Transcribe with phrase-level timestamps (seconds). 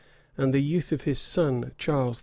[0.35, 2.19] and the youth of his son, Charles VI.